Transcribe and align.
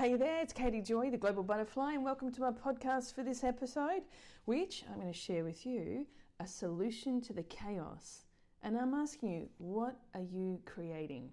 Hey 0.00 0.14
there, 0.14 0.40
it's 0.40 0.54
Katie 0.54 0.80
Joy, 0.80 1.10
the 1.10 1.18
Global 1.18 1.42
Butterfly, 1.42 1.92
and 1.92 2.02
welcome 2.02 2.32
to 2.32 2.40
my 2.40 2.52
podcast 2.52 3.14
for 3.14 3.22
this 3.22 3.44
episode, 3.44 4.00
which 4.46 4.82
I'm 4.88 4.98
going 4.98 5.12
to 5.12 5.18
share 5.18 5.44
with 5.44 5.66
you 5.66 6.06
a 6.40 6.46
solution 6.46 7.20
to 7.20 7.34
the 7.34 7.42
chaos. 7.42 8.22
And 8.62 8.78
I'm 8.78 8.94
asking 8.94 9.30
you, 9.30 9.48
what 9.58 9.98
are 10.14 10.22
you 10.22 10.58
creating? 10.64 11.28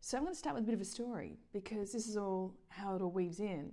So 0.00 0.16
I'm 0.16 0.22
going 0.22 0.32
to 0.32 0.38
start 0.38 0.54
with 0.54 0.64
a 0.64 0.66
bit 0.66 0.74
of 0.74 0.80
a 0.80 0.86
story 0.86 1.40
because 1.52 1.92
this 1.92 2.08
is 2.08 2.16
all 2.16 2.54
how 2.70 2.96
it 2.96 3.02
all 3.02 3.10
weaves 3.10 3.38
in. 3.38 3.72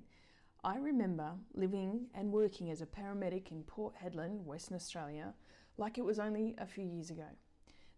I 0.61 0.75
remember 0.75 1.31
living 1.53 2.07
and 2.13 2.33
working 2.33 2.71
as 2.71 2.81
a 2.81 2.85
paramedic 2.85 3.49
in 3.49 3.63
Port 3.63 3.93
Hedland, 3.95 4.43
Western 4.43 4.75
Australia, 4.75 5.33
like 5.77 5.97
it 5.97 6.03
was 6.03 6.19
only 6.19 6.53
a 6.57 6.65
few 6.65 6.83
years 6.83 7.11
ago. 7.11 7.29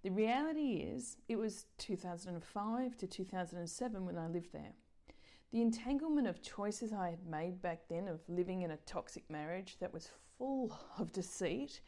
The 0.04 0.12
reality 0.12 0.86
is, 0.94 1.18
it 1.28 1.38
was 1.38 1.66
2005 1.80 2.98
to 2.98 3.08
2007 3.08 4.06
when 4.06 4.18
I 4.20 4.28
lived 4.28 4.54
there. 4.54 4.74
The 5.52 5.62
entanglement 5.62 6.28
of 6.28 6.42
choices 6.42 6.94
I 6.94 7.10
had 7.10 7.26
made 7.26 7.62
back 7.62 7.82
then 7.90 8.08
of 8.08 8.22
living 8.30 8.62
in 8.62 8.72
a 8.72 8.78
toxic 8.78 9.30
marriage 9.30 9.76
that 9.82 9.94
was 9.94 10.10
full 10.38 10.78
of 10.98 11.12
deceit 11.12 11.82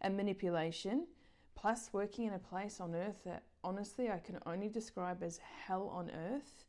and 0.00 0.16
manipulation, 0.16 1.06
plus 1.54 1.90
working 1.92 2.24
in 2.24 2.32
a 2.32 2.38
place 2.38 2.80
on 2.80 2.94
earth 2.94 3.22
that 3.24 3.44
honestly 3.62 4.10
I 4.10 4.18
can 4.18 4.38
only 4.46 4.68
describe 4.68 5.22
as 5.22 5.38
hell 5.66 5.88
on 5.88 6.10
earth, 6.10 6.64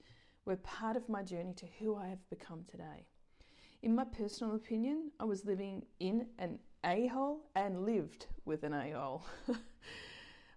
were 0.46 0.58
part 0.58 0.98
of 0.98 1.08
my 1.08 1.24
journey 1.24 1.54
to 1.54 1.66
who 1.80 1.96
I 1.96 2.08
have 2.08 2.30
become 2.30 2.66
today. 2.70 3.08
In 3.82 3.96
my 3.96 4.04
personal 4.04 4.56
opinion, 4.56 5.12
I 5.20 5.24
was 5.24 5.46
living 5.46 5.86
in 6.00 6.28
an 6.40 6.60
a 6.86 7.08
hole 7.08 7.46
and 7.56 7.86
lived 7.86 8.28
with 8.44 8.64
an 8.64 8.74
a 8.74 8.92
hole. 8.92 9.26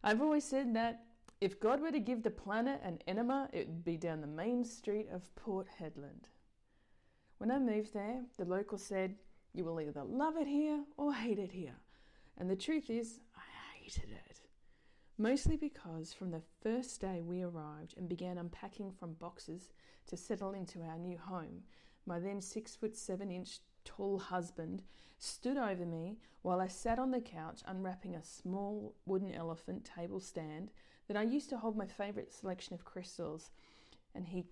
I've 0.05 0.21
always 0.21 0.45
said 0.45 0.75
that 0.75 1.06
if 1.41 1.61
God 1.61 1.81
were 1.81 1.93
to 1.93 2.01
give 2.01 2.23
the 2.23 2.31
planet 2.31 2.81
an 2.83 2.99
enema, 3.07 3.49
it 3.53 3.67
would 3.67 3.85
be 3.85 3.97
down 3.97 4.21
the 4.21 4.27
main 4.27 4.65
street 4.65 5.09
of 5.13 5.35
Port 5.35 5.67
Hedland. 5.81 6.31
When 7.39 7.51
I 7.51 7.59
moved 7.59 7.93
there, 7.93 8.23
the 8.39 8.47
local 8.47 8.79
said, 8.79 9.17
You 9.53 9.65
will 9.65 9.81
either 9.81 10.03
love 10.03 10.37
it 10.37 10.47
here 10.47 10.85
or 10.97 11.13
hate 11.13 11.39
it 11.39 11.53
here. 11.53 11.77
And 12.39 12.49
the 12.49 12.57
truth 12.57 12.89
is, 12.89 13.21
I 13.37 13.79
hated 13.79 14.11
it. 14.11 14.41
Mostly 15.19 15.57
because 15.57 16.13
from 16.13 16.31
the 16.31 16.43
first 16.63 17.01
day 17.01 17.23
we 17.23 17.43
arrived 17.43 17.95
and 17.97 18.09
began 18.09 18.39
unpacking 18.39 18.93
from 18.93 19.15
boxes 19.15 19.71
to 20.07 20.17
settle 20.17 20.53
into 20.53 20.83
our 20.83 20.99
new 20.99 21.19
home, 21.19 21.63
my 22.07 22.19
then 22.19 22.41
six 22.41 22.77
foot 22.77 22.97
seven 22.97 23.31
inch 23.31 23.61
tall 23.85 24.19
husband 24.19 24.83
stood 25.19 25.57
over 25.57 25.87
me 25.87 26.19
while 26.43 26.61
I 26.61 26.69
sat 26.69 26.99
on 26.99 27.11
the 27.11 27.21
couch 27.21 27.63
unwrapping 27.67 28.15
a 28.15 28.23
small 28.23 28.95
wooden 29.07 29.33
elephant 29.33 29.89
table 29.97 30.21
stand 30.21 30.71
that 31.09 31.17
I 31.17 31.23
used 31.23 31.49
to 31.51 31.59
hold 31.59 31.77
my 31.77 31.87
favourite 31.87 32.33
selection 32.33 32.75
of 32.75 32.85
crystals. 32.85 33.51
And 34.15 34.27
he 34.27 34.45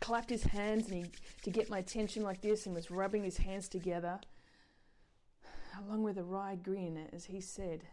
clapped 0.00 0.30
his 0.30 0.44
hands 0.44 0.88
and 0.88 1.04
he, 1.04 1.10
to 1.42 1.50
get 1.50 1.70
my 1.70 1.78
attention 1.78 2.22
like 2.22 2.40
this 2.40 2.66
and 2.66 2.74
was 2.74 2.90
rubbing 2.90 3.24
his 3.24 3.38
hands 3.38 3.68
together, 3.68 4.20
along 5.78 6.02
with 6.02 6.18
a 6.18 6.22
wry 6.22 6.56
grin 6.56 7.08
as 7.12 7.24
he 7.24 7.40
said, 7.40 7.84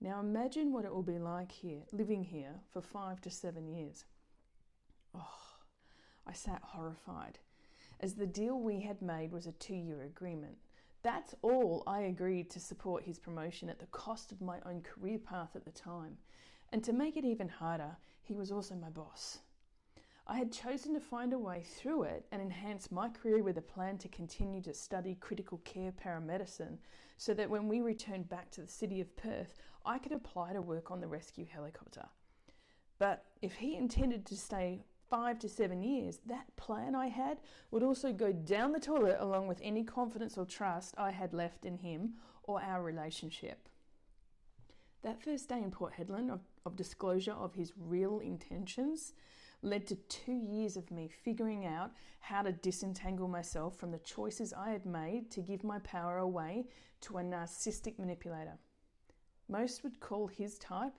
Now 0.00 0.20
imagine 0.20 0.72
what 0.72 0.84
it 0.84 0.94
will 0.94 1.02
be 1.02 1.18
like 1.18 1.52
here, 1.52 1.82
living 1.92 2.24
here 2.24 2.60
for 2.72 2.80
five 2.80 3.20
to 3.22 3.30
seven 3.30 3.68
years. 3.68 4.04
Oh, 5.14 5.58
I 6.26 6.32
sat 6.32 6.62
horrified, 6.62 7.38
as 8.00 8.14
the 8.14 8.26
deal 8.26 8.58
we 8.58 8.80
had 8.80 9.02
made 9.02 9.32
was 9.32 9.46
a 9.46 9.52
two 9.52 9.74
year 9.74 10.02
agreement. 10.02 10.56
That's 11.02 11.34
all 11.42 11.82
I 11.86 12.00
agreed 12.00 12.50
to 12.50 12.60
support 12.60 13.04
his 13.04 13.18
promotion 13.18 13.68
at 13.68 13.78
the 13.78 13.86
cost 13.86 14.32
of 14.32 14.40
my 14.40 14.58
own 14.66 14.82
career 14.82 15.18
path 15.18 15.50
at 15.54 15.64
the 15.64 15.70
time. 15.70 16.16
And 16.72 16.82
to 16.84 16.92
make 16.92 17.16
it 17.16 17.24
even 17.24 17.48
harder, 17.48 17.96
he 18.22 18.34
was 18.34 18.50
also 18.50 18.74
my 18.74 18.90
boss. 18.90 19.38
I 20.28 20.38
had 20.38 20.50
chosen 20.50 20.92
to 20.94 21.00
find 21.00 21.32
a 21.32 21.38
way 21.38 21.62
through 21.62 22.02
it 22.02 22.26
and 22.32 22.42
enhance 22.42 22.90
my 22.90 23.08
career 23.08 23.44
with 23.44 23.58
a 23.58 23.62
plan 23.62 23.96
to 23.98 24.08
continue 24.08 24.60
to 24.62 24.74
study 24.74 25.14
critical 25.14 25.58
care 25.58 25.92
paramedicine 25.92 26.78
so 27.16 27.32
that 27.34 27.48
when 27.48 27.68
we 27.68 27.80
returned 27.80 28.28
back 28.28 28.50
to 28.50 28.62
the 28.62 28.66
city 28.66 29.00
of 29.00 29.14
Perth, 29.16 29.54
I 29.84 29.98
could 29.98 30.10
apply 30.10 30.52
to 30.52 30.60
work 30.60 30.90
on 30.90 31.00
the 31.00 31.06
rescue 31.06 31.46
helicopter. 31.46 32.06
But 32.98 33.24
if 33.40 33.54
he 33.54 33.76
intended 33.76 34.26
to 34.26 34.36
stay 34.36 34.84
five 35.08 35.38
to 35.38 35.48
seven 35.48 35.82
years, 35.82 36.18
that 36.26 36.56
plan 36.56 36.96
I 36.96 37.06
had 37.06 37.38
would 37.70 37.84
also 37.84 38.12
go 38.12 38.32
down 38.32 38.72
the 38.72 38.80
toilet 38.80 39.18
along 39.20 39.46
with 39.46 39.60
any 39.62 39.84
confidence 39.84 40.36
or 40.36 40.44
trust 40.44 40.94
I 40.98 41.12
had 41.12 41.32
left 41.32 41.64
in 41.64 41.78
him 41.78 42.14
or 42.42 42.60
our 42.60 42.82
relationship. 42.82 43.68
That 45.06 45.22
first 45.22 45.48
day 45.48 45.58
in 45.58 45.70
Port 45.70 45.92
Hedland 45.96 46.32
of, 46.32 46.40
of 46.64 46.74
disclosure 46.74 47.30
of 47.34 47.54
his 47.54 47.72
real 47.78 48.18
intentions 48.18 49.12
led 49.62 49.86
to 49.86 49.94
two 49.94 50.32
years 50.32 50.76
of 50.76 50.90
me 50.90 51.06
figuring 51.06 51.64
out 51.64 51.92
how 52.18 52.42
to 52.42 52.50
disentangle 52.50 53.28
myself 53.28 53.76
from 53.76 53.92
the 53.92 54.00
choices 54.00 54.52
I 54.52 54.70
had 54.70 54.84
made 54.84 55.30
to 55.30 55.42
give 55.42 55.62
my 55.62 55.78
power 55.78 56.18
away 56.18 56.66
to 57.02 57.18
a 57.18 57.22
narcissistic 57.22 58.00
manipulator. 58.00 58.58
Most 59.48 59.84
would 59.84 60.00
call 60.00 60.26
his 60.26 60.58
type 60.58 60.94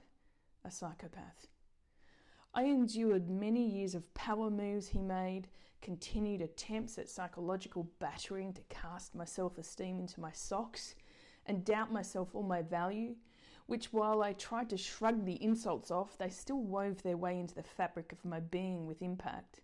a 0.63 0.71
psychopath. 0.71 1.47
I 2.53 2.63
endured 2.63 3.29
many 3.29 3.69
years 3.69 3.93
of 3.93 4.13
power 4.13 4.49
moves 4.49 4.87
he 4.87 5.01
made, 5.01 5.49
continued 5.81 6.39
attempts 6.39 6.97
at 6.97 7.09
psychological 7.09 7.89
battering 7.99 8.53
to 8.53 8.61
cast 8.69 9.15
my 9.15 9.25
self 9.25 9.57
esteem 9.57 9.99
into 9.99 10.21
my 10.21 10.31
socks 10.31 10.95
and 11.45 11.65
doubt 11.65 11.91
myself 11.91 12.29
or 12.31 12.43
my 12.45 12.61
value, 12.61 13.13
which, 13.67 13.93
while 13.93 14.23
I 14.23 14.33
tried 14.33 14.69
to 14.71 14.77
shrug 14.77 15.25
the 15.25 15.41
insults 15.43 15.91
off, 15.91 16.17
they 16.17 16.29
still 16.29 16.61
wove 16.61 17.03
their 17.03 17.17
way 17.17 17.39
into 17.39 17.53
the 17.53 17.63
fabric 17.63 18.11
of 18.11 18.25
my 18.25 18.39
being 18.39 18.87
with 18.87 19.01
impact. 19.01 19.61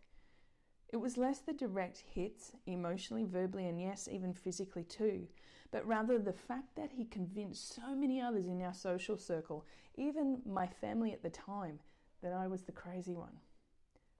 It 0.89 0.97
was 0.97 1.17
less 1.17 1.39
the 1.39 1.53
direct 1.53 2.03
hits, 2.13 2.51
emotionally, 2.67 3.23
verbally, 3.23 3.67
and 3.67 3.81
yes, 3.81 4.07
even 4.11 4.33
physically 4.33 4.83
too, 4.83 5.27
but 5.71 5.87
rather 5.87 6.19
the 6.19 6.33
fact 6.33 6.75
that 6.75 6.91
he 6.91 7.05
convinced 7.05 7.73
so 7.73 7.95
many 7.95 8.21
others 8.21 8.47
in 8.47 8.61
our 8.61 8.75
social 8.75 9.17
circle, 9.17 9.65
even 9.95 10.41
my 10.45 10.67
family 10.67 11.11
at 11.11 11.23
the 11.23 11.31
time, 11.31 11.79
that 12.21 12.33
I 12.33 12.45
was 12.45 12.61
the 12.61 12.71
crazy 12.71 13.15
one. 13.15 13.37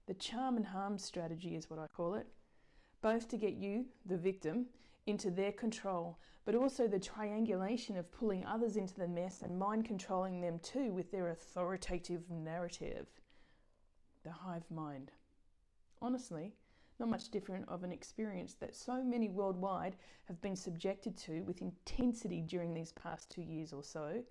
The 0.06 0.14
charm 0.14 0.56
and 0.56 0.66
harm 0.66 0.98
strategy 0.98 1.54
is 1.54 1.70
what 1.70 1.78
I 1.78 1.86
call 1.86 2.14
it, 2.14 2.26
both 3.02 3.28
to 3.28 3.36
get 3.36 3.54
you, 3.54 3.84
the 4.04 4.16
victim, 4.16 4.66
into 5.06 5.30
their 5.30 5.52
control, 5.52 6.18
but 6.44 6.54
also 6.54 6.86
the 6.86 6.98
triangulation 6.98 7.96
of 7.96 8.10
pulling 8.10 8.44
others 8.44 8.76
into 8.76 8.94
the 8.94 9.08
mess 9.08 9.42
and 9.42 9.58
mind 9.58 9.84
controlling 9.84 10.40
them 10.40 10.58
too 10.60 10.92
with 10.92 11.10
their 11.10 11.28
authoritative 11.30 12.30
narrative. 12.30 13.06
The 14.24 14.32
hive 14.32 14.70
mind. 14.70 15.10
Honestly, 16.00 16.54
not 16.98 17.08
much 17.08 17.30
different 17.30 17.68
of 17.68 17.82
an 17.82 17.92
experience 17.92 18.54
that 18.54 18.74
so 18.74 19.02
many 19.02 19.28
worldwide 19.28 19.96
have 20.24 20.40
been 20.40 20.56
subjected 20.56 21.16
to 21.18 21.42
with 21.42 21.60
intensity 21.60 22.40
during 22.40 22.72
these 22.72 22.92
past 22.92 23.30
two 23.30 23.42
years 23.42 23.72
or 23.72 23.82
so. 23.82 24.22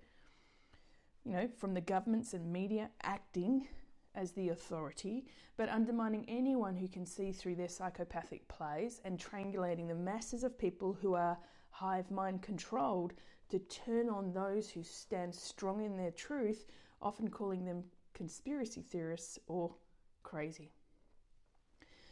You 1.24 1.32
know, 1.32 1.48
from 1.56 1.74
the 1.74 1.80
governments 1.80 2.34
and 2.34 2.52
media 2.52 2.90
acting 3.02 3.68
as 4.14 4.32
the 4.32 4.50
authority, 4.50 5.26
but 5.56 5.68
undermining 5.68 6.24
anyone 6.28 6.76
who 6.76 6.88
can 6.88 7.04
see 7.06 7.32
through 7.32 7.54
their 7.54 7.68
psychopathic 7.68 8.46
plays 8.48 9.00
and 9.04 9.18
triangulating 9.18 9.88
the 9.88 9.94
masses 9.94 10.44
of 10.44 10.58
people 10.58 10.92
who 10.92 11.14
are 11.14 11.38
hive 11.70 12.10
mind 12.10 12.42
controlled 12.42 13.14
to 13.48 13.58
turn 13.58 14.08
on 14.08 14.32
those 14.32 14.70
who 14.70 14.82
stand 14.82 15.34
strong 15.34 15.84
in 15.84 15.96
their 15.96 16.10
truth, 16.12 16.66
often 17.02 17.28
calling 17.28 17.64
them 17.64 17.84
conspiracy 18.14 18.82
theorists 18.82 19.38
or 19.48 19.74
crazy. 20.22 20.70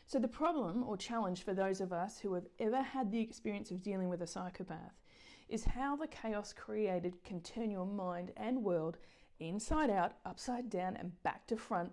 So, 0.07 0.19
the 0.19 0.29
problem 0.29 0.83
or 0.83 0.97
challenge 0.97 1.43
for 1.43 1.55
those 1.55 1.81
of 1.81 1.93
us 1.93 2.19
who 2.19 2.35
have 2.35 2.47
ever 2.59 2.83
had 2.83 3.11
the 3.11 3.21
experience 3.21 3.71
of 3.71 3.83
dealing 3.83 4.09
with 4.09 4.21
a 4.21 4.27
psychopath 4.27 5.01
is 5.49 5.65
how 5.65 5.97
the 5.97 6.07
chaos 6.07 6.53
created 6.53 7.23
can 7.25 7.41
turn 7.41 7.71
your 7.71 7.87
mind 7.87 8.33
and 8.37 8.63
world 8.63 8.99
inside 9.49 9.91
out, 9.91 10.13
upside 10.25 10.71
down, 10.71 10.97
and 10.97 11.23
back 11.23 11.47
to 11.47 11.57
front, 11.57 11.93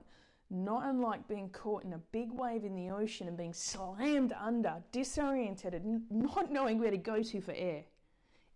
not 0.49 0.85
unlike 0.85 1.27
being 1.27 1.49
caught 1.49 1.83
in 1.83 1.93
a 1.93 2.01
big 2.11 2.31
wave 2.31 2.63
in 2.63 2.75
the 2.75 2.89
ocean 2.89 3.27
and 3.27 3.37
being 3.37 3.53
slammed 3.53 4.34
under, 4.40 4.84
disoriented, 4.91 5.73
and 5.73 6.03
not 6.09 6.51
knowing 6.51 6.79
where 6.79 6.91
to 6.91 6.97
go 6.97 7.22
to 7.22 7.41
for 7.41 7.53
air. 7.55 7.84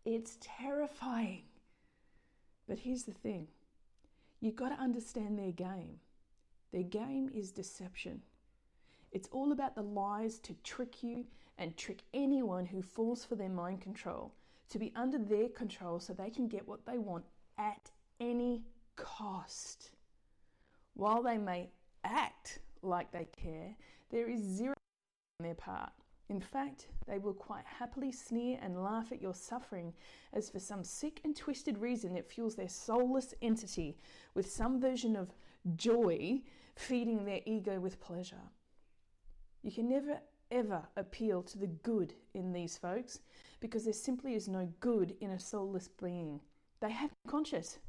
It's 0.05 0.37
terrifying. 0.41 1.43
But 2.67 2.79
here's 2.79 3.03
the 3.03 3.13
thing 3.13 3.47
you've 4.39 4.55
got 4.55 4.69
to 4.69 4.81
understand 4.81 5.37
their 5.37 5.51
game. 5.51 5.99
Their 6.71 6.83
game 6.83 7.29
is 7.33 7.51
deception. 7.51 8.21
It's 9.11 9.29
all 9.31 9.51
about 9.51 9.75
the 9.75 9.83
lies 9.83 10.39
to 10.39 10.55
trick 10.63 11.03
you 11.03 11.25
and 11.59 11.77
trick 11.77 12.01
anyone 12.13 12.65
who 12.65 12.81
falls 12.81 13.23
for 13.23 13.35
their 13.35 13.49
mind 13.49 13.81
control, 13.81 14.33
to 14.69 14.79
be 14.79 14.91
under 14.95 15.19
their 15.19 15.49
control 15.49 15.99
so 15.99 16.13
they 16.13 16.31
can 16.31 16.47
get 16.47 16.67
what 16.67 16.85
they 16.85 16.97
want 16.97 17.23
at 17.59 17.91
any 18.19 18.63
cost. 18.95 19.91
While 20.95 21.23
they 21.23 21.37
may 21.37 21.71
act 22.03 22.59
like 22.81 23.11
they 23.11 23.25
care, 23.25 23.75
there 24.11 24.29
is 24.29 24.41
zero 24.41 24.75
on 25.39 25.45
their 25.45 25.55
part. 25.55 25.91
In 26.29 26.39
fact, 26.39 26.87
they 27.07 27.17
will 27.17 27.33
quite 27.33 27.65
happily 27.65 28.11
sneer 28.11 28.57
and 28.61 28.83
laugh 28.83 29.11
at 29.11 29.21
your 29.21 29.33
suffering 29.33 29.93
as 30.31 30.49
for 30.49 30.59
some 30.59 30.83
sick 30.83 31.21
and 31.23 31.35
twisted 31.35 31.77
reason 31.77 32.15
it 32.15 32.31
fuels 32.31 32.55
their 32.55 32.69
soulless 32.69 33.33
entity 33.41 33.97
with 34.33 34.49
some 34.49 34.79
version 34.79 35.15
of 35.15 35.33
joy, 35.75 36.41
feeding 36.75 37.25
their 37.25 37.41
ego 37.45 37.79
with 37.79 37.99
pleasure. 37.99 38.49
You 39.61 39.71
can 39.71 39.89
never 39.89 40.19
ever 40.51 40.83
appeal 40.97 41.41
to 41.41 41.57
the 41.57 41.67
good 41.67 42.13
in 42.33 42.53
these 42.53 42.77
folks 42.77 43.19
because 43.59 43.83
there 43.83 43.93
simply 43.93 44.35
is 44.35 44.47
no 44.47 44.71
good 44.79 45.15
in 45.19 45.31
a 45.31 45.39
soulless 45.39 45.89
being. 46.01 46.39
They 46.79 46.91
have 46.91 47.11
conscious. 47.27 47.79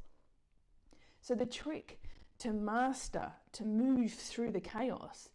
So 1.25 1.33
the 1.33 1.47
trick 1.47 1.99
to 2.37 2.53
master, 2.53 3.31
to 3.53 3.65
move 3.65 4.13
through 4.13 4.51
the 4.51 4.59
chaos, 4.59 5.29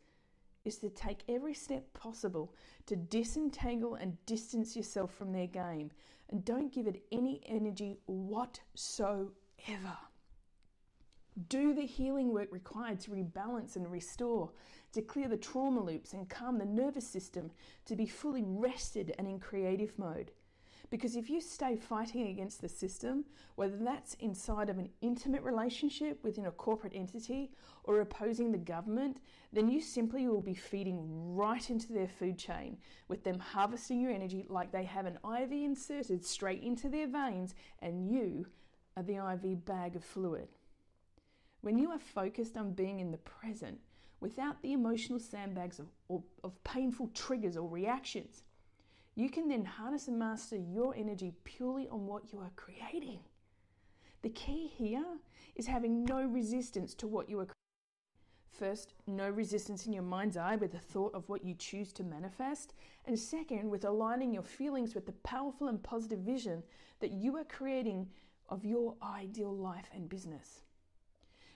is 0.65 0.77
to 0.77 0.89
take 0.89 1.25
every 1.29 1.53
step 1.53 1.93
possible 1.95 2.55
to 2.87 2.95
disentangle 2.95 3.97
and 3.97 4.25
distance 4.25 4.77
yourself 4.77 5.13
from 5.13 5.33
their 5.33 5.49
game 5.49 5.91
and 6.29 6.45
don't 6.45 6.73
give 6.73 6.87
it 6.87 7.03
any 7.11 7.41
energy 7.45 7.99
whatsoever. 8.07 9.35
Do 11.49 11.75
the 11.75 11.87
healing 11.87 12.33
work 12.33 12.53
required 12.53 13.01
to 13.01 13.11
rebalance 13.11 13.75
and 13.75 13.91
restore, 13.91 14.53
to 14.93 15.03
clear 15.03 15.27
the 15.27 15.37
trauma 15.37 15.83
loops 15.83 16.13
and 16.13 16.29
calm 16.29 16.59
the 16.59 16.67
nervous 16.67 17.09
system 17.09 17.51
to 17.87 17.97
be 17.97 18.07
fully 18.07 18.45
rested 18.47 19.13
and 19.19 19.27
in 19.27 19.41
creative 19.41 19.99
mode. 19.99 20.31
Because 20.91 21.15
if 21.15 21.31
you 21.31 21.41
stay 21.41 21.77
fighting 21.77 22.27
against 22.27 22.61
the 22.61 22.69
system, 22.69 23.25
whether 23.55 23.77
that's 23.77 24.15
inside 24.15 24.69
of 24.69 24.79
an 24.79 24.91
intimate 25.01 25.43
relationship 25.43 26.19
within 26.25 26.47
a 26.47 26.51
corporate 26.51 26.95
entity 26.97 27.53
or 27.85 28.01
opposing 28.01 28.51
the 28.51 28.59
government, 28.59 29.21
then 29.53 29.69
you 29.69 29.81
simply 29.81 30.27
will 30.27 30.41
be 30.41 30.55
feeding 30.55 30.99
right 31.37 31.71
into 31.71 31.93
their 31.93 32.09
food 32.09 32.37
chain, 32.37 32.77
with 33.07 33.23
them 33.23 33.39
harvesting 33.39 34.01
your 34.01 34.11
energy 34.11 34.45
like 34.49 34.73
they 34.73 34.83
have 34.83 35.07
an 35.07 35.19
IV 35.25 35.53
inserted 35.53 36.25
straight 36.25 36.63
into 36.63 36.89
their 36.89 37.07
veins, 37.07 37.55
and 37.81 38.11
you 38.11 38.47
are 38.97 39.05
the 39.05 39.17
IV 39.17 39.65
bag 39.65 39.95
of 39.95 40.03
fluid. 40.05 40.49
When 41.61 41.79
you 41.79 41.91
are 41.91 42.01
focused 42.01 42.57
on 42.57 42.73
being 42.73 42.99
in 42.99 43.13
the 43.13 43.19
present, 43.19 43.79
without 44.19 44.61
the 44.61 44.73
emotional 44.73 45.21
sandbags 45.21 45.79
of, 45.79 45.87
of, 46.09 46.25
of 46.43 46.63
painful 46.65 47.11
triggers 47.15 47.57
or 47.57 47.69
reactions, 47.69 48.43
you 49.21 49.29
can 49.29 49.49
then 49.49 49.65
harness 49.67 50.09
and 50.09 50.19
master 50.19 50.57
your 50.57 50.95
energy 50.97 51.35
purely 51.45 51.87
on 51.89 52.07
what 52.07 52.33
you 52.33 52.39
are 52.39 52.53
creating. 52.57 53.19
The 54.23 54.31
key 54.31 54.73
here 54.75 55.19
is 55.57 55.67
having 55.67 56.05
no 56.05 56.23
resistance 56.23 56.95
to 56.95 57.07
what 57.07 57.29
you 57.29 57.39
are 57.41 57.45
creating. 57.45 57.55
First, 58.51 58.95
no 59.07 59.29
resistance 59.29 59.87
in 59.87 59.93
your 59.93 60.03
mind's 60.03 60.39
eye 60.39 60.57
with 60.57 60.73
the 60.73 60.79
thought 60.79 61.15
of 61.15 61.29
what 61.29 61.45
you 61.45 61.55
choose 61.55 61.93
to 61.95 62.03
manifest. 62.03 62.73
And 63.05 63.19
second, 63.19 63.69
with 63.69 63.85
aligning 63.85 64.33
your 64.33 64.43
feelings 64.43 64.95
with 64.95 65.05
the 65.05 65.13
powerful 65.13 65.69
and 65.69 65.83
positive 65.83 66.21
vision 66.21 66.63
that 67.01 67.13
you 67.13 67.37
are 67.37 67.45
creating 67.45 68.09
of 68.49 68.65
your 68.65 68.95
ideal 69.03 69.55
life 69.55 69.91
and 69.95 70.09
business. 70.09 70.63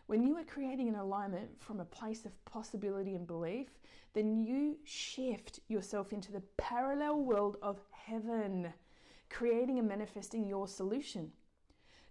When 0.07 0.23
you 0.23 0.37
are 0.37 0.45
creating 0.45 0.89
an 0.89 0.97
alignment 0.97 1.49
from 1.61 1.81
a 1.81 1.85
place 1.85 2.27
of 2.27 2.45
possibility 2.45 3.15
and 3.15 3.27
belief, 3.27 3.69
then 4.13 4.45
you 4.45 4.77
shift 4.85 5.61
yourself 5.69 6.13
into 6.13 6.31
the 6.31 6.43
parallel 6.59 7.21
world 7.21 7.57
of 7.63 7.81
heaven, 7.91 8.73
creating 9.31 9.79
and 9.79 9.89
manifesting 9.89 10.47
your 10.47 10.69
solution. 10.69 11.33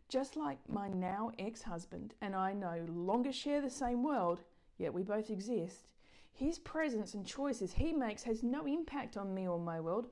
Just 0.10 0.36
like 0.36 0.58
my 0.68 0.90
now 0.90 1.32
ex 1.38 1.62
husband 1.62 2.16
and 2.22 2.36
I 2.36 2.54
no 2.54 2.84
longer 2.90 3.32
share 3.32 3.62
the 3.62 3.70
same 3.70 4.04
world, 4.04 4.42
yet 4.78 4.94
we 4.94 5.04
both 5.04 5.30
exist, 5.30 5.88
his 6.34 6.58
presence 6.60 7.14
and 7.14 7.26
choices 7.26 7.74
he 7.74 7.94
makes 7.94 8.24
has 8.24 8.42
no 8.42 8.66
impact 8.66 9.18
on 9.18 9.34
me 9.34 9.48
or 9.48 9.60
my 9.60 9.80
world, 9.80 10.08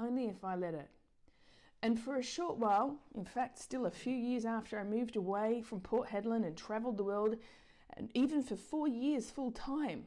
only 0.00 0.26
if 0.26 0.44
I 0.44 0.56
let 0.56 0.74
it. 0.74 0.90
And 1.84 2.00
for 2.00 2.16
a 2.16 2.22
short 2.22 2.56
while, 2.56 2.96
in 3.14 3.26
fact, 3.26 3.58
still 3.58 3.84
a 3.84 3.90
few 3.90 4.16
years 4.16 4.46
after 4.46 4.80
I 4.80 4.84
moved 4.84 5.16
away 5.16 5.60
from 5.60 5.80
Port 5.80 6.08
Hedland 6.08 6.46
and 6.46 6.56
travelled 6.56 6.96
the 6.96 7.04
world, 7.04 7.36
and 7.98 8.10
even 8.14 8.42
for 8.42 8.56
four 8.56 8.88
years 8.88 9.30
full 9.30 9.50
time, 9.50 10.06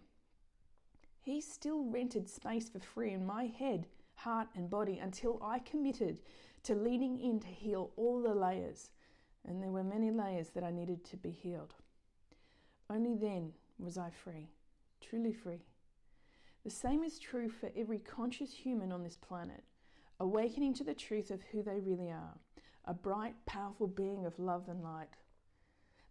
he 1.21 1.39
still 1.39 1.83
rented 1.83 2.27
space 2.27 2.67
for 2.67 2.79
free 2.79 3.11
in 3.11 3.27
my 3.27 3.45
head, 3.45 3.85
heart, 4.15 4.47
and 4.55 4.71
body 4.71 4.97
until 4.97 5.39
I 5.39 5.59
committed 5.59 6.19
to 6.63 6.73
leaning 6.73 7.19
in 7.19 7.39
to 7.41 7.47
heal 7.47 7.91
all 7.95 8.23
the 8.23 8.33
layers. 8.33 8.89
And 9.47 9.61
there 9.61 9.69
were 9.69 9.83
many 9.83 10.09
layers 10.09 10.49
that 10.55 10.63
I 10.63 10.71
needed 10.71 11.05
to 11.05 11.15
be 11.15 11.29
healed. 11.29 11.75
Only 12.89 13.13
then 13.13 13.53
was 13.77 13.99
I 13.99 14.09
free, 14.09 14.49
truly 14.99 15.31
free. 15.31 15.61
The 16.63 16.71
same 16.71 17.03
is 17.03 17.19
true 17.19 17.49
for 17.49 17.69
every 17.77 17.99
conscious 17.99 18.51
human 18.51 18.91
on 18.91 19.03
this 19.03 19.17
planet, 19.17 19.63
awakening 20.19 20.73
to 20.75 20.83
the 20.83 20.93
truth 20.93 21.31
of 21.31 21.41
who 21.51 21.61
they 21.63 21.79
really 21.79 22.09
are 22.09 22.37
a 22.85 22.93
bright, 22.93 23.35
powerful 23.45 23.85
being 23.85 24.25
of 24.25 24.39
love 24.39 24.69
and 24.69 24.81
light. 24.81 25.09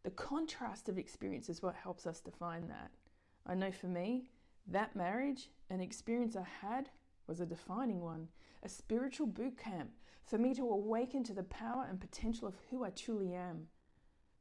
The 0.03 0.11
contrast 0.11 0.91
of 0.91 0.99
experience 0.99 1.49
is 1.49 1.63
what 1.63 1.75
helps 1.75 2.07
us 2.07 2.21
define 2.21 2.69
that. 2.69 2.91
I 3.47 3.55
know 3.55 3.73
for 3.73 3.87
me, 3.87 4.29
that 4.67 4.95
marriage 4.95 5.49
and 5.71 5.81
experience 5.81 6.37
I 6.37 6.47
had 6.61 6.91
was 7.27 7.41
a 7.41 7.47
defining 7.47 8.03
one, 8.03 8.29
a 8.63 8.69
spiritual 8.69 9.27
boot 9.27 9.57
camp 9.57 9.91
for 10.27 10.39
me 10.39 10.55
to 10.55 10.69
awaken 10.69 11.25
to 11.25 11.33
the 11.33 11.45
power 11.45 11.87
and 11.89 11.99
potential 11.99 12.47
of 12.47 12.57
who 12.71 12.85
I 12.85 12.91
truly 12.91 13.33
am. 13.33 13.69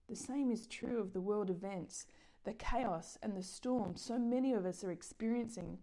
The 0.07 0.15
same 0.15 0.51
is 0.51 0.68
true 0.68 1.00
of 1.00 1.13
the 1.13 1.21
world 1.21 1.50
events, 1.50 2.06
the 2.44 2.53
chaos 2.53 3.18
and 3.23 3.35
the 3.35 3.44
storm 3.44 3.95
so 3.95 4.19
many 4.19 4.53
of 4.53 4.65
us 4.65 4.83
are 4.83 4.91
experiencing. 4.91 5.79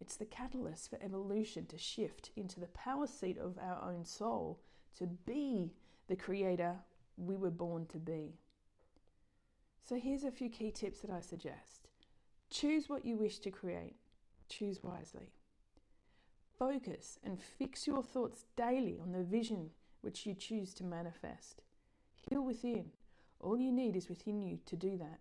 It's 0.00 0.16
the 0.16 0.24
catalyst 0.24 0.90
for 0.90 0.98
evolution 1.02 1.66
to 1.66 1.78
shift 1.78 2.30
into 2.36 2.60
the 2.60 2.66
power 2.68 3.06
seat 3.06 3.38
of 3.38 3.58
our 3.58 3.82
own 3.82 4.04
soul, 4.04 4.60
to 4.98 5.06
be 5.06 5.72
the 6.08 6.16
creator 6.16 6.76
we 7.16 7.36
were 7.36 7.50
born 7.50 7.86
to 7.86 7.98
be. 7.98 8.34
So, 9.82 9.96
here's 9.96 10.24
a 10.24 10.30
few 10.30 10.50
key 10.50 10.70
tips 10.70 11.00
that 11.00 11.10
I 11.10 11.20
suggest. 11.20 11.88
Choose 12.50 12.88
what 12.88 13.04
you 13.04 13.16
wish 13.16 13.38
to 13.40 13.50
create. 13.50 13.96
Choose 14.48 14.82
wisely. 14.82 15.30
Focus 16.58 17.18
and 17.22 17.40
fix 17.40 17.86
your 17.86 18.02
thoughts 18.02 18.44
daily 18.56 18.98
on 19.00 19.12
the 19.12 19.22
vision 19.22 19.70
which 20.00 20.26
you 20.26 20.34
choose 20.34 20.72
to 20.74 20.84
manifest. 20.84 21.62
Heal 22.28 22.42
within. 22.42 22.86
All 23.40 23.58
you 23.58 23.72
need 23.72 23.96
is 23.96 24.08
within 24.08 24.40
you 24.40 24.58
to 24.66 24.76
do 24.76 24.96
that. 24.98 25.20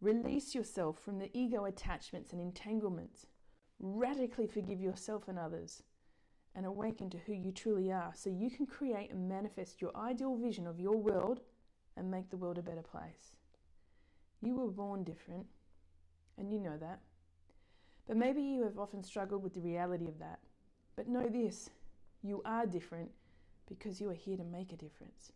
Release 0.00 0.54
yourself 0.54 0.98
from 0.98 1.18
the 1.18 1.30
ego 1.36 1.64
attachments 1.64 2.32
and 2.32 2.40
entanglements. 2.40 3.26
Radically 3.80 4.46
forgive 4.46 4.80
yourself 4.80 5.26
and 5.26 5.38
others. 5.38 5.82
And 6.54 6.66
awaken 6.66 7.10
to 7.10 7.18
who 7.18 7.32
you 7.32 7.52
truly 7.52 7.92
are 7.92 8.12
so 8.14 8.28
you 8.28 8.50
can 8.50 8.66
create 8.66 9.10
and 9.10 9.28
manifest 9.28 9.80
your 9.80 9.96
ideal 9.96 10.36
vision 10.36 10.66
of 10.66 10.80
your 10.80 10.96
world 10.96 11.40
and 11.96 12.10
make 12.10 12.28
the 12.28 12.36
world 12.36 12.58
a 12.58 12.62
better 12.62 12.82
place. 12.82 13.36
You 14.42 14.56
were 14.56 14.70
born 14.70 15.04
different 15.04 15.46
and 16.38 16.52
you 16.52 16.58
know 16.58 16.76
that. 16.78 17.00
But 18.06 18.16
maybe 18.16 18.42
you 18.42 18.64
have 18.64 18.78
often 18.78 19.04
struggled 19.04 19.42
with 19.42 19.54
the 19.54 19.60
reality 19.60 20.08
of 20.08 20.18
that. 20.18 20.40
But 20.96 21.08
know 21.08 21.28
this 21.28 21.70
you 22.22 22.42
are 22.44 22.66
different 22.66 23.10
because 23.68 24.00
you 24.00 24.10
are 24.10 24.14
here 24.14 24.36
to 24.36 24.44
make 24.44 24.72
a 24.72 24.76
difference. 24.76 25.32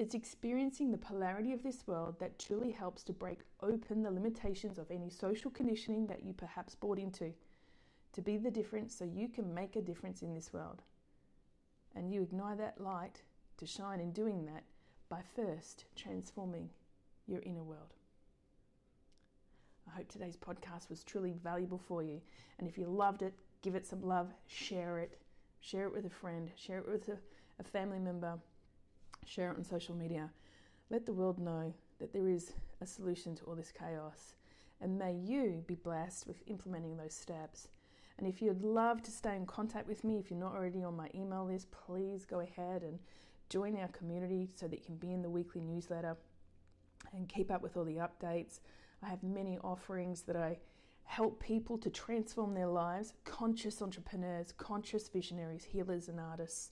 It's 0.00 0.14
experiencing 0.14 0.90
the 0.90 0.96
polarity 0.96 1.52
of 1.52 1.62
this 1.62 1.86
world 1.86 2.18
that 2.20 2.38
truly 2.38 2.70
helps 2.70 3.02
to 3.02 3.12
break 3.12 3.40
open 3.62 4.02
the 4.02 4.10
limitations 4.10 4.78
of 4.78 4.90
any 4.90 5.10
social 5.10 5.50
conditioning 5.50 6.06
that 6.06 6.24
you 6.24 6.32
perhaps 6.32 6.74
bought 6.74 6.98
into, 6.98 7.34
to 8.14 8.22
be 8.22 8.38
the 8.38 8.50
difference 8.50 8.94
so 8.94 9.04
you 9.04 9.28
can 9.28 9.52
make 9.52 9.76
a 9.76 9.82
difference 9.82 10.22
in 10.22 10.32
this 10.32 10.54
world. 10.54 10.80
And 11.94 12.10
you 12.10 12.22
ignite 12.22 12.56
that 12.56 12.80
light 12.80 13.20
to 13.58 13.66
shine 13.66 14.00
in 14.00 14.10
doing 14.12 14.46
that 14.46 14.62
by 15.10 15.20
first 15.36 15.84
transforming 15.94 16.70
your 17.26 17.42
inner 17.42 17.62
world. 17.62 17.92
I 19.86 19.98
hope 19.98 20.08
today's 20.08 20.38
podcast 20.38 20.88
was 20.88 21.04
truly 21.04 21.34
valuable 21.44 21.82
for 21.86 22.02
you. 22.02 22.22
And 22.58 22.66
if 22.66 22.78
you 22.78 22.86
loved 22.86 23.20
it, 23.20 23.34
give 23.60 23.74
it 23.74 23.86
some 23.86 24.00
love, 24.00 24.32
share 24.46 24.98
it, 24.98 25.18
share 25.60 25.84
it 25.84 25.92
with 25.92 26.06
a 26.06 26.10
friend, 26.10 26.50
share 26.56 26.78
it 26.78 26.88
with 26.88 27.06
a, 27.10 27.18
a 27.58 27.64
family 27.64 27.98
member, 27.98 28.38
share 29.30 29.52
it 29.52 29.56
on 29.56 29.64
social 29.64 29.94
media. 29.94 30.30
Let 30.90 31.06
the 31.06 31.12
world 31.12 31.38
know 31.38 31.72
that 32.00 32.12
there 32.12 32.28
is 32.28 32.52
a 32.80 32.86
solution 32.86 33.36
to 33.36 33.44
all 33.44 33.54
this 33.54 33.72
chaos. 33.72 34.34
And 34.80 34.98
may 34.98 35.14
you 35.14 35.62
be 35.66 35.76
blessed 35.76 36.26
with 36.26 36.42
implementing 36.46 36.96
those 36.96 37.14
steps. 37.14 37.68
And 38.18 38.26
if 38.26 38.42
you'd 38.42 38.62
love 38.62 39.02
to 39.02 39.10
stay 39.10 39.36
in 39.36 39.46
contact 39.46 39.86
with 39.86 40.02
me, 40.02 40.18
if 40.18 40.30
you're 40.30 40.40
not 40.40 40.54
already 40.54 40.82
on 40.82 40.96
my 40.96 41.10
email 41.14 41.46
list, 41.46 41.70
please 41.70 42.24
go 42.24 42.40
ahead 42.40 42.82
and 42.82 42.98
join 43.48 43.76
our 43.76 43.88
community 43.88 44.48
so 44.54 44.66
that 44.66 44.78
you 44.78 44.84
can 44.84 44.96
be 44.96 45.12
in 45.12 45.22
the 45.22 45.30
weekly 45.30 45.60
newsletter 45.60 46.16
and 47.12 47.28
keep 47.28 47.50
up 47.50 47.62
with 47.62 47.76
all 47.76 47.84
the 47.84 47.96
updates. 47.96 48.60
I 49.02 49.08
have 49.08 49.22
many 49.22 49.58
offerings 49.58 50.22
that 50.22 50.36
I 50.36 50.58
help 51.04 51.42
people 51.42 51.78
to 51.78 51.90
transform 51.90 52.54
their 52.54 52.68
lives 52.68 53.12
conscious 53.24 53.80
entrepreneurs, 53.80 54.52
conscious 54.52 55.08
visionaries, 55.08 55.64
healers, 55.64 56.08
and 56.08 56.20
artists, 56.20 56.70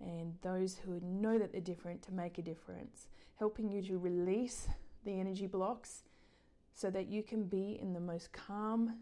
and 0.00 0.34
those 0.42 0.78
who 0.78 1.00
know 1.00 1.38
that 1.38 1.52
they're 1.52 1.60
different 1.60 2.02
to 2.02 2.12
make 2.12 2.38
a 2.38 2.42
difference, 2.42 3.08
helping 3.38 3.70
you 3.70 3.82
to 3.82 3.98
release 3.98 4.68
the 5.04 5.18
energy 5.18 5.46
blocks 5.46 6.04
so 6.74 6.90
that 6.90 7.08
you 7.08 7.22
can 7.22 7.44
be 7.44 7.78
in 7.80 7.92
the 7.92 8.00
most 8.00 8.32
calm, 8.32 8.96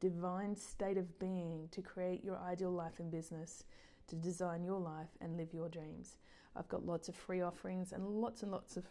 divine 0.00 0.54
state 0.54 0.96
of 0.96 1.18
being 1.18 1.68
to 1.72 1.82
create 1.82 2.24
your 2.24 2.38
ideal 2.38 2.70
life 2.70 3.00
and 3.00 3.10
business, 3.10 3.64
to 4.06 4.16
design 4.16 4.62
your 4.62 4.78
life 4.78 5.08
and 5.20 5.36
live 5.36 5.52
your 5.52 5.68
dreams. 5.68 6.16
I've 6.56 6.68
got 6.68 6.86
lots 6.86 7.08
of 7.08 7.14
free 7.14 7.40
offerings 7.40 7.92
and 7.92 8.06
lots 8.06 8.42
and 8.42 8.50
lots 8.50 8.76
of 8.76 8.84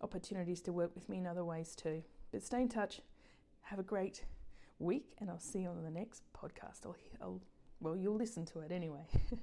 opportunities 0.00 0.60
to 0.62 0.72
work 0.72 0.90
with 0.94 1.08
me 1.08 1.18
in 1.18 1.26
other 1.26 1.44
ways 1.44 1.74
too. 1.74 2.02
But 2.32 2.42
stay 2.42 2.62
in 2.62 2.68
touch. 2.68 3.00
Have 3.62 3.78
a 3.78 3.84
great 3.84 4.24
week, 4.78 5.14
and 5.18 5.30
I'll 5.30 5.38
see 5.38 5.60
you 5.60 5.68
on 5.68 5.82
the 5.82 5.90
next 5.90 6.22
podcast. 6.36 6.86
I'll, 6.86 6.96
I'll 7.20 7.40
well, 7.80 7.96
you'll 7.96 8.16
listen 8.16 8.44
to 8.46 8.60
it 8.60 8.72
anyway. 8.72 9.06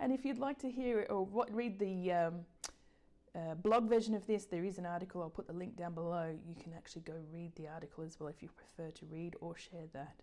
and 0.00 0.12
if 0.12 0.24
you'd 0.24 0.38
like 0.38 0.58
to 0.60 0.70
hear 0.70 1.00
it 1.00 1.10
or 1.10 1.24
what, 1.24 1.54
read 1.54 1.78
the 1.78 2.12
um, 2.12 2.34
uh, 3.34 3.54
blog 3.54 3.88
version 3.88 4.14
of 4.14 4.26
this, 4.26 4.46
there 4.46 4.64
is 4.64 4.78
an 4.78 4.86
article. 4.86 5.22
I'll 5.22 5.30
put 5.30 5.46
the 5.46 5.52
link 5.52 5.76
down 5.76 5.94
below. 5.94 6.34
You 6.46 6.54
can 6.62 6.72
actually 6.74 7.02
go 7.02 7.14
read 7.32 7.54
the 7.56 7.68
article 7.68 8.04
as 8.04 8.18
well 8.18 8.28
if 8.28 8.42
you 8.42 8.48
prefer 8.48 8.90
to 8.90 9.06
read 9.06 9.36
or 9.40 9.56
share 9.56 9.86
that. 9.92 10.16